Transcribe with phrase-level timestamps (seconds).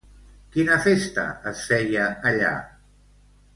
[0.55, 2.57] Quina festa es feia allà?